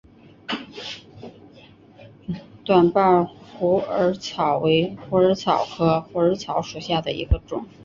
[2.65, 7.67] 短瓣虎耳草为虎耳草科虎耳草属下的一个种。